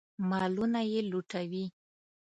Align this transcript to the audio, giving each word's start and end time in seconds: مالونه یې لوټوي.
مالونه 0.29 0.81
یې 0.91 0.99
لوټوي. 1.11 1.65